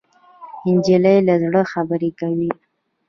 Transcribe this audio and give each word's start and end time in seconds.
نجلۍ 0.71 1.17
له 1.27 1.33
زړه 1.43 1.61
خبرې 1.71 2.09
کوي. 2.19 2.51